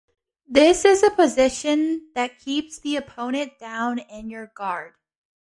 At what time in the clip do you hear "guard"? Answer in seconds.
4.47-4.95